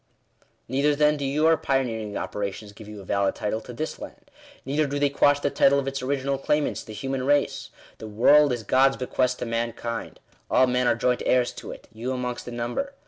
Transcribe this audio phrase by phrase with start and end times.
[0.67, 4.31] "Neither then do your pioneering operations give you a valid title to this land.
[4.65, 7.69] Neither do they quash the title of its original claimants— the human race.
[7.99, 10.19] The world is God's be quest to mankind.
[10.49, 12.95] All men are joint heirs to it; you amongst the number.